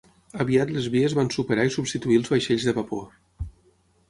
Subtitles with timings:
[0.43, 3.05] Aviat les vies van superar i substituir els vaixells de vapor.